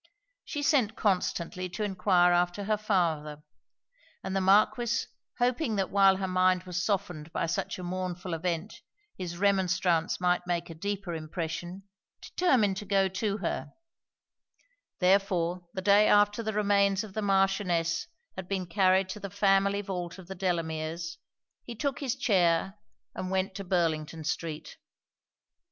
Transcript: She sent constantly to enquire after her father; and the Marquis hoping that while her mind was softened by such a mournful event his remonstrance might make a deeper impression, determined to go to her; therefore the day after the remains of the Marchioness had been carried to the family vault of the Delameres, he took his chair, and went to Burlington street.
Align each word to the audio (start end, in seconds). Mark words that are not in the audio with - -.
She 0.43 0.63
sent 0.63 0.95
constantly 0.95 1.69
to 1.69 1.83
enquire 1.83 2.33
after 2.33 2.63
her 2.63 2.75
father; 2.75 3.43
and 4.23 4.35
the 4.35 4.41
Marquis 4.41 5.05
hoping 5.37 5.75
that 5.75 5.91
while 5.91 6.15
her 6.17 6.27
mind 6.27 6.63
was 6.63 6.83
softened 6.83 7.31
by 7.31 7.45
such 7.45 7.77
a 7.77 7.83
mournful 7.83 8.33
event 8.33 8.81
his 9.15 9.37
remonstrance 9.37 10.19
might 10.19 10.47
make 10.47 10.71
a 10.71 10.73
deeper 10.73 11.13
impression, 11.13 11.83
determined 12.19 12.77
to 12.77 12.85
go 12.85 13.07
to 13.09 13.37
her; 13.45 13.73
therefore 14.97 15.67
the 15.75 15.83
day 15.83 16.07
after 16.07 16.41
the 16.41 16.51
remains 16.53 17.03
of 17.03 17.13
the 17.13 17.21
Marchioness 17.21 18.07
had 18.35 18.47
been 18.47 18.65
carried 18.65 19.07
to 19.09 19.19
the 19.19 19.29
family 19.29 19.81
vault 19.81 20.17
of 20.17 20.25
the 20.25 20.33
Delameres, 20.35 21.17
he 21.63 21.75
took 21.75 21.99
his 21.99 22.15
chair, 22.15 22.73
and 23.13 23.29
went 23.29 23.53
to 23.53 23.63
Burlington 23.63 24.23
street. 24.23 24.77